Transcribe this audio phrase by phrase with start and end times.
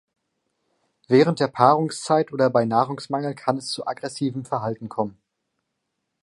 [1.09, 5.21] Während der Paarungszeit oder bei Nahrungsmangel kann es zu aggressivem Verhalten kommen.